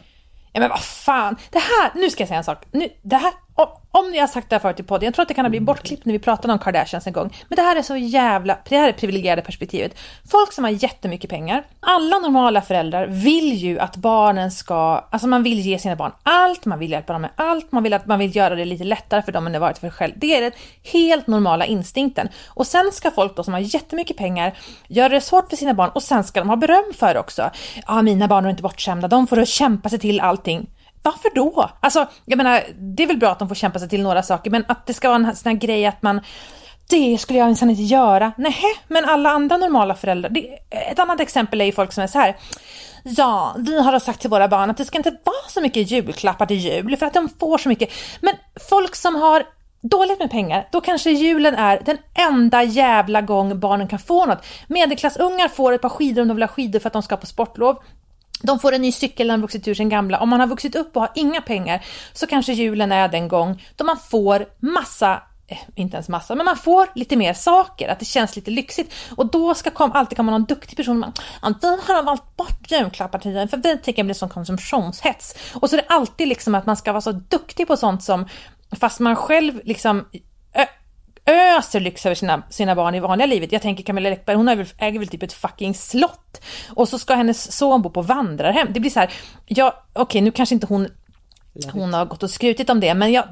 [0.54, 2.66] Ja men vad fan, det här, nu ska jag säga en sak.
[2.72, 5.24] Nu, det här, om, om ni har sagt det här förut i podden, jag tror
[5.24, 7.36] att det kan ha blivit bortklippt när vi pratade om Kardashians en gång.
[7.50, 9.98] Men det här är så jävla, det här är privilegierade perspektivet.
[10.32, 15.44] Folk som har jättemycket pengar, alla normala föräldrar vill ju att barnen ska, alltså man
[15.44, 18.20] vill ge sina barn allt, man vill hjälpa dem med allt, man vill att man
[18.20, 20.14] vill göra det lite lättare för dem än det varit för själv.
[20.16, 20.52] Det är den
[20.84, 22.30] helt normala instinkten.
[22.48, 24.54] Och sen ska folk då som har jättemycket pengar
[24.88, 27.50] göra det svårt för sina barn och sen ska de ha beröm för det också.
[27.88, 30.68] Ja, mina barn är inte bortskämda, de får kämpa sig till allting.
[31.08, 31.70] Varför då?
[31.80, 34.52] Alltså, jag menar, det är väl bra att de får kämpa sig till några saker,
[34.52, 36.22] men att det ska vara en sån här grej att man
[36.90, 38.32] det skulle jag minsann inte göra.
[38.38, 40.30] Nej, men alla andra normala föräldrar.
[40.30, 42.38] Det, ett annat exempel är ju folk som är så här.
[43.04, 45.92] Ja, vi har då sagt till våra barn att det ska inte vara så mycket
[45.92, 47.90] julklappar till jul för att de får så mycket.
[48.22, 48.34] Men
[48.70, 49.44] folk som har
[49.82, 54.46] dåligt med pengar, då kanske julen är den enda jävla gång barnen kan få något.
[54.68, 57.26] Medelklassungar får ett par skidor om de vill ha skidor för att de ska på
[57.26, 57.78] sportlov.
[58.42, 60.20] De får en ny cykel när de vuxit ur sin gamla.
[60.20, 63.64] Om man har vuxit upp och har inga pengar så kanske julen är den gång
[63.76, 68.00] då man får massa eh, inte ens massa, men man får lite mer saker, att
[68.00, 68.94] det känns lite lyxigt.
[69.16, 72.38] Och då ska kom, alltid komma någon duktig person och man, antingen har har valt
[72.38, 75.36] bort julklappar till den, för vi tänker bli som konsumtionshets.
[75.54, 78.26] Och så är det alltid liksom att man ska vara så duktig på sånt som,
[78.80, 80.06] fast man själv liksom
[81.28, 83.52] öser lyx över sina, sina barn i vanliga livet.
[83.52, 86.42] Jag tänker Camilla Läckberg, hon väl, äger väl typ ett fucking slott.
[86.70, 88.68] Och så ska hennes son bo på vandrarhem.
[88.70, 89.12] Det blir så här,
[89.46, 90.88] ja okej nu kanske inte hon
[91.74, 93.26] hon har gått och skrutit om det, men jag,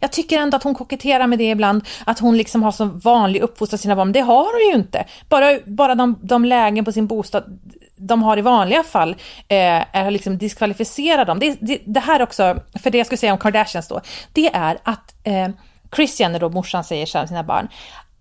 [0.00, 3.40] jag tycker ändå att hon koketterar med det ibland, att hon liksom har som vanlig
[3.40, 4.12] uppfostran sina barn.
[4.12, 5.04] Det har hon ju inte.
[5.28, 7.60] Bara, bara de, de lägen på sin bostad
[7.96, 9.10] de har i vanliga fall
[9.48, 11.38] eh, är liksom diskvalificerar dem.
[11.38, 14.00] Det, det, det här också, för det jag skulle säga om Kardashians då,
[14.32, 15.48] det är att eh,
[15.96, 17.68] Christian då, morsan säger så här till sina barn,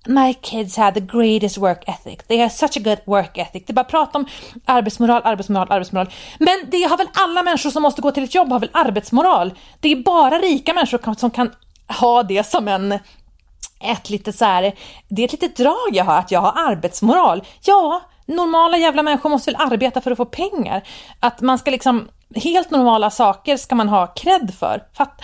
[0.06, 2.20] My kids have the greatest work ethic.
[2.28, 3.64] They have such a good work ethic.
[3.66, 4.26] Det är bara prat om
[4.66, 6.10] arbetsmoral, arbetsmoral, arbetsmoral.
[6.40, 9.54] Men det har väl alla människor som måste gå till ett jobb har väl arbetsmoral?
[9.80, 11.52] Det är bara rika människor som kan
[12.00, 13.00] ha det som en
[13.80, 14.74] ett litet så här,
[15.08, 17.44] det är ett litet drag jag har, att jag har arbetsmoral.
[17.62, 20.84] Ja, normala jävla människor måste väl arbeta för att få pengar.
[21.20, 24.84] Att man ska liksom, helt normala saker ska man ha cred för.
[24.94, 25.22] Fatt...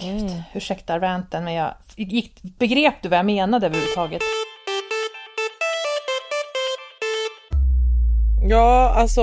[0.00, 0.42] Gud, mm.
[0.54, 4.22] ursäkta ranten men jag gick, begrep du vad jag menade överhuvudtaget?
[8.48, 9.22] Ja, alltså,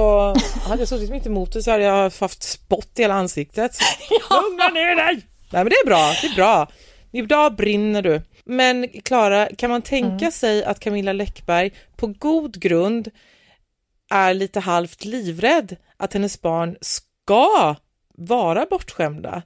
[0.68, 3.78] hade jag suttit mitt emot det så hade jag haft spott i hela ansiktet.
[4.30, 4.42] ja.
[4.42, 5.16] Lugna ner dig!
[5.52, 6.68] Nej men det är bra, det är bra.
[7.12, 8.22] Idag brinner du.
[8.46, 10.32] Men Klara, kan man tänka mm.
[10.32, 13.12] sig att Camilla Läckberg på god grund
[14.10, 17.76] är lite halvt livrädd att hennes barn ska
[18.18, 19.42] vara bortskämda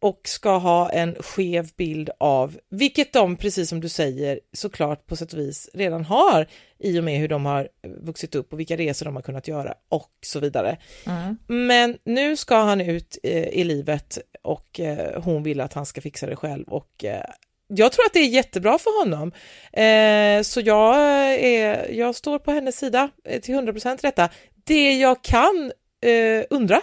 [0.00, 5.16] och ska ha en skev bild av, vilket de, precis som du säger, såklart på
[5.16, 6.46] sätt och vis redan har
[6.78, 9.74] i och med hur de har vuxit upp och vilka resor de har kunnat göra
[9.88, 10.76] och så vidare.
[11.06, 11.36] Mm.
[11.46, 16.00] Men nu ska han ut eh, i livet och eh, hon vill att han ska
[16.00, 17.24] fixa det själv och eh,
[17.68, 19.32] jag tror att det är jättebra för honom.
[19.72, 20.96] Eh, så jag,
[21.34, 24.28] är, jag står på hennes sida eh, till 100% detta.
[24.64, 26.80] Det jag kan eh, undra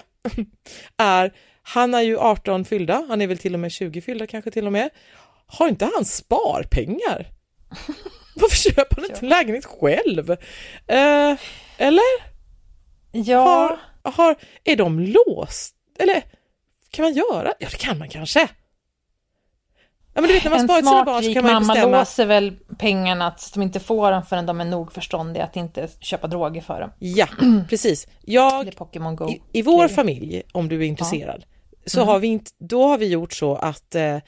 [0.98, 4.52] är, han är ju 18 fyllda, han är väl till och med 20 fyllda kanske
[4.52, 4.90] till och med.
[5.48, 7.28] Har inte han sparpengar?
[8.36, 10.32] Varför köper han inte en lägenhet själv?
[10.88, 11.38] Eh,
[11.78, 12.34] eller?
[13.12, 13.78] Ja.
[14.04, 15.76] Har, har, är de låst?
[16.00, 16.24] Eller
[16.92, 17.54] kan man göra?
[17.60, 18.50] Ja, det kan man kanske.
[20.16, 21.74] Ja, men du vet, när man en sparar smart barn så rik kan man mamma
[21.74, 22.00] bestämma.
[22.00, 25.90] låser väl pengarna att de inte får dem förrän de är nog förståndiga att inte
[26.00, 26.90] köpa droger för dem.
[27.00, 27.28] Ja,
[27.70, 28.08] precis.
[28.22, 31.46] Jag, i, I vår familj, om du är intresserad,
[31.86, 32.08] så Mm.
[32.08, 34.22] har vi inte, då har vi gjort så att eh, eh,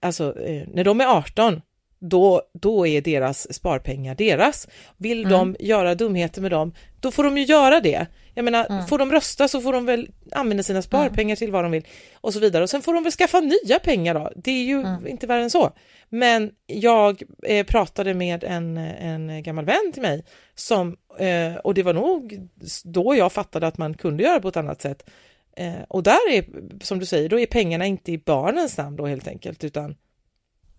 [0.00, 1.62] alltså, eh, när de är 18,
[2.00, 4.68] då, då är deras sparpengar deras.
[4.96, 5.32] Vill Mm.
[5.32, 8.06] de göra dumheter med dem, då får de ju göra det.
[8.34, 8.86] Jag menar, Mm.
[8.86, 12.32] får de rösta så får de väl använda sina sparpengar till vad de vill och
[12.34, 12.62] så vidare.
[12.62, 14.32] Och sen får de väl skaffa nya pengar då.
[14.36, 15.06] Det är ju Mm.
[15.06, 15.70] inte värre än så.
[16.08, 21.82] Men jag eh, pratade med en, en gammal vän till mig som, eh, och det
[21.82, 22.48] var nog
[22.84, 25.10] då jag fattade att man kunde göra på ett annat sätt.
[25.58, 26.44] Eh, och där är,
[26.84, 29.96] som du säger, då är pengarna inte i barnens namn då helt enkelt, utan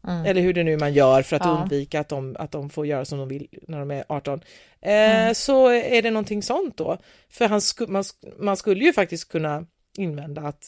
[0.07, 0.25] Mm.
[0.25, 1.51] Eller hur det nu man gör för att ja.
[1.51, 4.41] undvika att de, att de får göra som de vill när de är 18.
[4.81, 5.35] Eh, mm.
[5.35, 6.97] Så är det någonting sånt då.
[7.29, 8.03] För han sku, man,
[8.39, 9.65] man skulle ju faktiskt kunna
[9.97, 10.67] invända att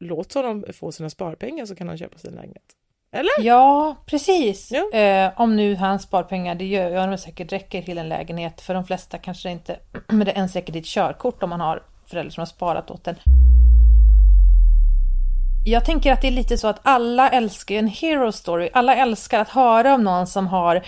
[0.00, 2.72] låt honom få sina sparpengar så kan han köpa sin lägenhet.
[3.12, 3.46] Eller?
[3.46, 4.72] Ja, precis.
[4.72, 4.98] Ja.
[4.98, 8.60] Eh, om nu hans sparpengar, det gör jag säkert räcker till en lägenhet.
[8.60, 11.82] För de flesta kanske inte, men det ens räcker till ett körkort om man har
[12.06, 13.16] föräldrar som har sparat åt en.
[15.64, 18.68] Jag tänker att det är lite så att alla älskar en hero story.
[18.72, 20.82] Alla älskar att höra om någon som har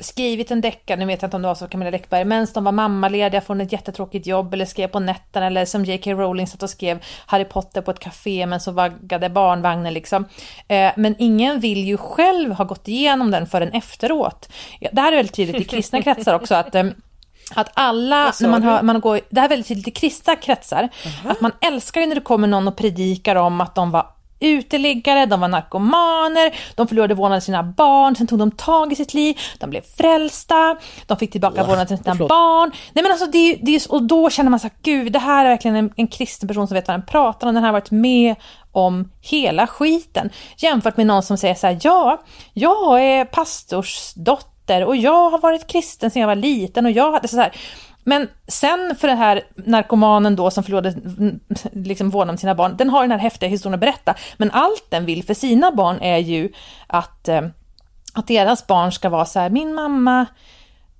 [0.00, 2.64] skrivit en deckare, nu vet jag inte om det var så Camilla Läckberg, men de
[2.64, 6.12] var mammalediga från ett jättetråkigt jobb eller skrev på nätterna eller som J.K.
[6.12, 10.24] Rowling satt och skrev Harry Potter på ett café men så vaggade barnvagnen liksom.
[10.68, 14.48] Eh, men ingen vill ju själv ha gått igenom den förrän efteråt.
[14.92, 16.94] Det här är väldigt tydligt i kristna kretsar också att ehm,
[17.54, 20.88] att alla, när man, hör, man går, det här är väldigt tydligt i kristna kretsar,
[21.02, 21.30] -huh.
[21.30, 24.06] att man älskar när det kommer någon och predikar om att de var
[24.40, 28.96] uteliggare, de var narkomaner, de förlorade vårdnaden av sina barn, sen tog de tag i
[28.96, 32.70] sitt liv, de blev frälsta, de fick tillbaka vårdnaden av sina barn.
[32.92, 35.48] Nej men alltså det, det, och då känner man så här, gud det här är
[35.48, 38.34] verkligen en, en kristen person som vet vad den pratar om, den har varit med
[38.72, 40.30] om hela skiten.
[40.56, 45.66] Jämfört med någon som säger så här, ja, jag är pastorsdotter och jag har varit
[45.66, 47.52] kristen sedan jag var liten och jag hade så här
[48.04, 51.40] men sen för den här narkomanen då som förlorade mm,
[51.72, 54.14] liksom vårdnaden om sina barn, den har den här häftiga historien att berätta.
[54.36, 56.52] Men allt den vill för sina barn är ju
[56.86, 57.42] att, eh,
[58.14, 60.26] att deras barn ska vara så här, min mamma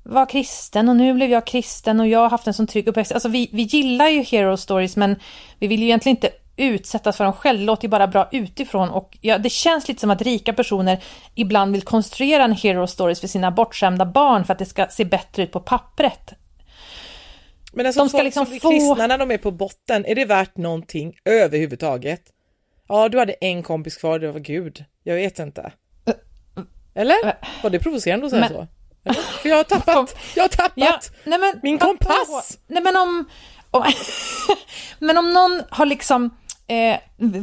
[0.02, 3.12] var kristen och nu blev jag kristen och jag har haft en sån trygg uppväxt.
[3.12, 5.16] Alltså vi, vi gillar ju hero stories men
[5.58, 6.30] vi vill ju egentligen inte
[6.64, 10.00] utsättas för dem själva, det låter ju bara bra utifrån och ja, det känns lite
[10.00, 11.02] som att rika personer
[11.34, 15.04] ibland vill konstruera en hero stories för sina bortskämda barn för att det ska se
[15.04, 16.34] bättre ut på pappret.
[17.72, 18.70] Men alltså de ska folk liksom som blir få...
[18.70, 22.22] kristna när de är på botten, är det värt någonting överhuvudtaget?
[22.88, 24.84] Ja, du hade en kompis kvar, det var Gud.
[25.02, 25.72] Jag vet inte.
[26.94, 27.36] Eller?
[27.62, 28.50] Var det provocerande att säga men...
[28.50, 28.66] så?
[29.04, 29.22] Eller?
[29.22, 32.58] För jag har tappat, jag har tappat ja, nej men, min kompass!
[32.66, 33.24] Nej men om,
[33.70, 33.84] om
[34.98, 36.30] men om någon har liksom
[36.70, 36.98] eh,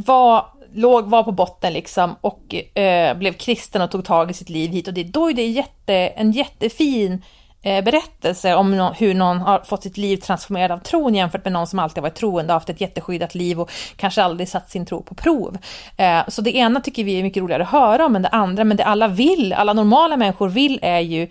[0.05, 4.49] var, låg, var på botten liksom och eh, blev kristen och tog tag i sitt
[4.49, 7.21] liv hit och dit, då är det jätte, en jättefin
[7.61, 11.67] Eh, berättelse om hur någon har fått sitt liv transformerat av tron jämfört med någon
[11.67, 15.15] som alltid varit troende haft ett jätteskyddat liv och kanske aldrig satt sin tro på
[15.15, 15.57] prov.
[15.97, 18.63] Eh, så det ena tycker vi är mycket roligare att höra om än det andra,
[18.63, 21.23] men det alla vill, alla normala människor vill är ju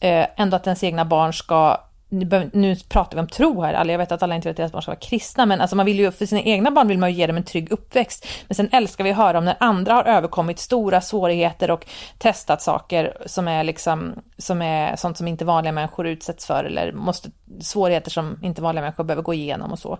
[0.00, 1.76] eh, ändå att ens egna barn ska
[2.10, 4.82] nu pratar vi om tro här, jag vet att alla inte vet att deras barn
[4.82, 7.16] ska vara kristna, men alltså man vill ju, för sina egna barn vill man ju
[7.16, 8.26] ge dem en trygg uppväxt.
[8.48, 11.86] Men sen älskar vi att höra om när andra har överkommit stora svårigheter och
[12.18, 16.92] testat saker som är liksom, som är sånt som inte vanliga människor utsätts för, eller
[16.92, 19.98] måste, svårigheter som inte vanliga människor behöver gå igenom och så.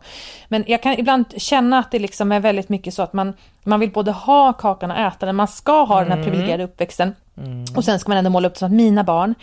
[0.49, 3.81] Men jag kan ibland känna att det liksom är väldigt mycket så att man, man
[3.81, 6.09] vill både ha kakan och äta den, man ska ha mm.
[6.09, 6.31] den här mm.
[6.31, 7.65] privilegierade uppväxten, Mm.
[7.77, 9.35] Och sen ska man ändå måla upp det som att mina barn,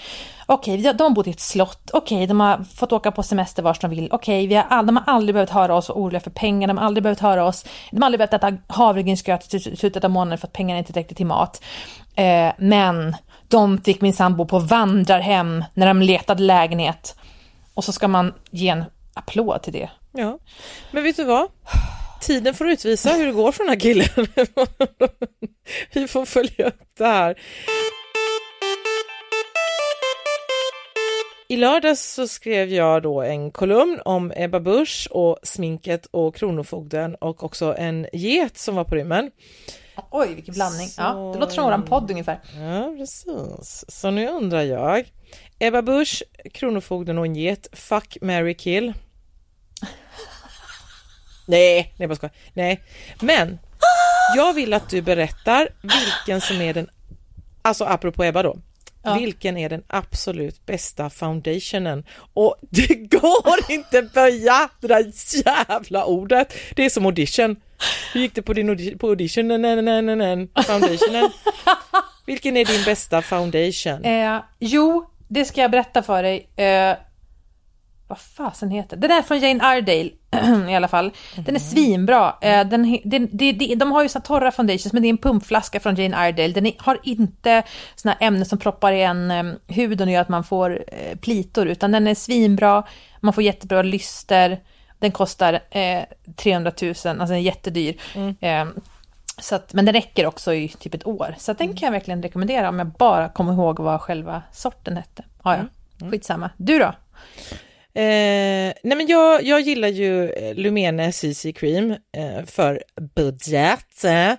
[0.48, 3.64] okej, okay, de bodde i ett slott, okej, okay, de har fått åka på semester
[3.64, 6.68] vart de vill, okej, okay, har de har aldrig behövt höra oss oroliga för pengar,
[6.68, 10.12] de har aldrig behövt höra oss, de har aldrig behövt äta havregrynsgröt i slutet av
[10.12, 11.64] månaden för att pengarna inte räckte till mat.
[12.16, 13.16] Eh, men
[13.48, 17.16] de fick min sambo på vandrarhem när de letade lägenhet.
[17.74, 18.84] Och så ska man ge en
[19.14, 19.90] applåd till det.
[20.12, 20.40] Ja,
[20.92, 21.48] men vet du vad?
[22.22, 24.08] Tiden får utvisa hur det går för den här killen.
[25.94, 27.36] Vi får följa upp det här.
[31.50, 37.16] I lördags så skrev jag då en kolumn om Ebba Busch och sminket och Kronofogden
[37.16, 39.32] och också en get som var på rymmen.
[40.12, 40.88] Oj, vilken blandning.
[40.88, 41.02] Så...
[41.02, 42.40] Ja, det låter som våran podd ungefär.
[42.56, 43.86] Ja, precis.
[43.88, 45.12] Så nu undrar jag.
[45.60, 47.68] Ebba Busch, Kronofogden och en get.
[47.74, 48.94] Fuck, Mary kill.
[51.48, 52.36] Nej, nej bara skojar.
[52.54, 52.84] Nej,
[53.22, 53.60] men
[54.36, 56.90] jag vill att du berättar vilken som är den,
[57.62, 58.58] alltså apropå Ebba då,
[59.08, 59.13] ja.
[59.13, 62.06] vilken är den absolut bästa foundationen?
[62.34, 65.12] Och det går inte böja det där
[65.46, 66.54] jävla ordet.
[66.76, 67.56] Det är som audition.
[68.13, 68.98] Hur gick det på din audition?
[69.00, 69.48] På audition?
[69.48, 71.30] Nej, nej, nej, nej, foundationen.
[72.26, 74.06] Vilken är din bästa foundation?
[74.06, 76.50] Eh, jo, det ska jag berätta för dig.
[76.56, 76.98] Eh,
[78.08, 80.10] vad fasen heter Den är från Jane Iredale
[80.70, 81.12] i alla fall.
[81.36, 82.36] Den är svinbra.
[82.42, 85.18] Eh, den, den, de, de, de har ju så torra foundations men det är en
[85.18, 86.54] pumpflaska från Jane Iredale.
[86.54, 87.63] Den har inte
[87.96, 91.92] såna ämnen som proppar igen um, huden och gör att man får uh, plitor utan
[91.92, 92.84] den är svinbra.
[93.20, 94.60] Man får jättebra lyster.
[95.00, 96.04] Den kostar eh,
[96.36, 97.96] 300 000, alltså den är jättedyr.
[98.16, 98.36] Mm.
[98.42, 98.82] Eh,
[99.39, 101.36] så att, men den räcker också i typ ett år.
[101.38, 105.24] Så den kan jag verkligen rekommendera om jag bara kommer ihåg vad själva sorten hette.
[105.43, 105.66] Ja, ja.
[106.01, 106.12] Mm.
[106.12, 106.49] Skitsamma.
[106.58, 106.93] Du då?
[107.98, 112.84] Eh, nej men jag, jag gillar ju eh, Lumene CC Cream eh, för
[113.16, 114.04] budget.
[114.04, 114.32] Eh,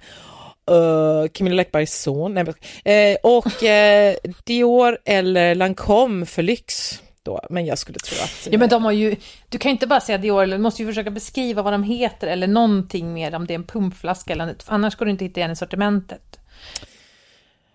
[0.70, 7.02] uh, Camilla Läckbergs son, nej, uh, och uh, Dior eller Lancome för lyx.
[7.22, 7.40] Då.
[7.50, 8.48] Men jag skulle tro att...
[8.50, 9.16] Ja men de har ju,
[9.48, 12.46] du kan inte bara säga Dior, du måste ju försöka beskriva vad de heter eller
[12.46, 15.56] någonting mer om det är en pumpflaska eller annars går du inte hitta igen i
[15.56, 16.38] sortimentet.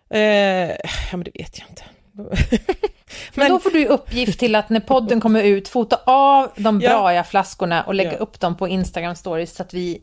[0.10, 0.18] ja
[1.12, 1.84] men det vet jag inte.
[3.36, 7.14] Men, då får du uppgift till att när podden kommer ut, fota av de braiga
[7.14, 7.24] ja.
[7.24, 8.18] flaskorna och lägga ja.
[8.18, 10.02] upp dem på Instagram stories så att vi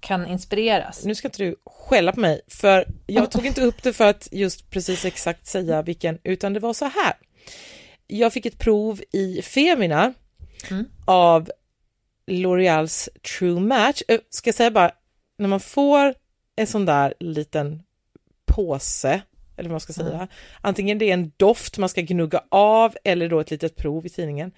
[0.00, 1.04] kan inspireras.
[1.04, 4.28] Nu ska inte du skälla på mig, för jag tog inte upp det för att
[4.32, 7.14] just precis exakt säga vilken, utan det var så här.
[8.06, 10.12] Jag fick ett prov i Femina
[10.70, 10.84] mm.
[11.04, 11.50] av
[12.26, 13.08] L'Oreals
[13.38, 14.02] True Match.
[14.30, 14.90] Ska jag säga bara,
[15.38, 16.14] när man får
[16.56, 17.82] en sån där liten
[18.46, 19.22] påse
[19.60, 20.14] eller vad man ska säga.
[20.14, 20.28] Mm.
[20.60, 24.08] Antingen det är en doft man ska gnugga av eller då ett litet prov i
[24.08, 24.52] tidningen.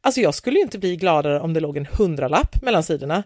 [0.00, 3.22] Alltså jag skulle inte bli gladare om det låg en hundralapp mellan sidorna.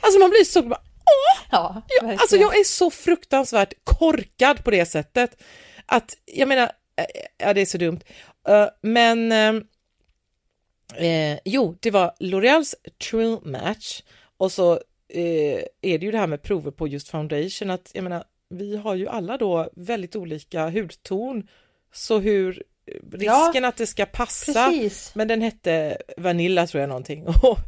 [0.00, 1.42] Alltså man blir så bara, åh!
[1.50, 5.42] Ja, jag, alltså jag är så fruktansvärt korkad på det sättet.
[5.86, 7.04] Att jag menar, eh,
[7.38, 8.00] ja det är så dumt.
[8.48, 9.62] Uh, men uh,
[11.06, 12.74] eh, jo, det var L'Oreals
[13.10, 14.02] True Match
[14.36, 14.72] och så
[15.08, 18.76] eh, är det ju det här med prover på just foundation att jag menar vi
[18.76, 21.48] har ju alla då väldigt olika hudton.
[21.92, 22.62] Så hur
[23.12, 25.14] risken ja, att det ska passa, precis.
[25.14, 27.26] men den hette Vanilla tror jag någonting.
[27.42, 27.58] Och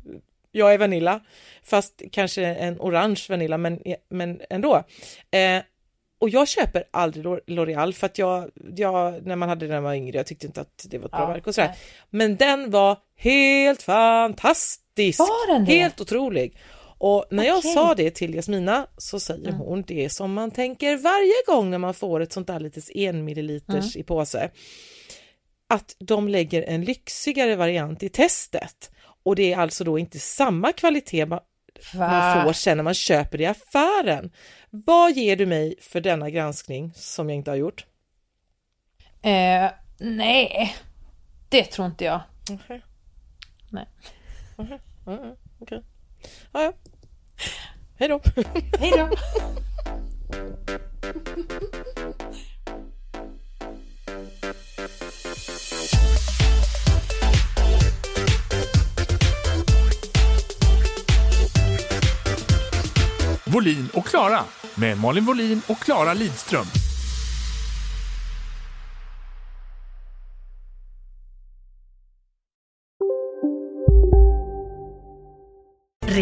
[0.53, 1.21] jag är Vanilla,
[1.63, 4.85] fast kanske en orange Vanilla, men, men ändå.
[5.31, 5.63] Eh,
[6.19, 9.85] och jag köper aldrig L'Oreal för att jag, jag, när man hade den när man
[9.85, 11.69] var yngre, jag tyckte inte att det var ett bra ja, verk och sådär.
[11.69, 11.79] Nej.
[12.11, 15.19] Men den var helt fantastisk!
[15.19, 15.73] Var den det?
[15.73, 16.57] Helt otrolig!
[17.05, 19.61] Och när jag sa det till Jasmina så säger mm.
[19.61, 23.25] hon det som man tänker varje gång när man får ett sånt där litet en
[23.25, 24.01] milliliters mm.
[24.01, 24.51] i påse.
[25.69, 28.91] Att de lägger en lyxigare variant i testet
[29.25, 31.41] och det är alltså då inte samma kvalitet man,
[31.95, 34.31] man får sen när man köper i affären.
[34.71, 37.87] Vad ger du mig för denna granskning som jag inte har gjort?
[39.23, 40.77] Eh, nej,
[41.49, 42.21] det tror inte jag.
[42.53, 42.81] Okay.
[43.71, 43.87] Nej.
[44.57, 44.79] Okay.
[45.07, 45.31] Okay.
[45.61, 45.81] okay.
[46.53, 46.73] Ja, ja.
[47.99, 48.21] Hej då!
[48.79, 49.09] Hej då!
[63.45, 66.84] Volin och Klara med Malin Volin och Klara Lidström.